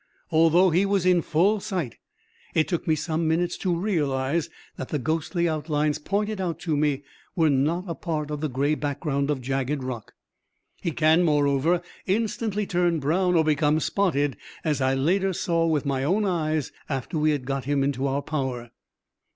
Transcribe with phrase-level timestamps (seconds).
[0.31, 1.97] Although he was in full sight,
[2.55, 7.03] it took me some minutes to realize that the ghostly outlines pointed out to me
[7.35, 10.15] were not a part of the gray background of jagged rock.
[10.81, 16.03] He can, moreover, instantly turn brown or become spotted, as I later saw with my
[16.03, 18.71] own eyes after we had got him into our power.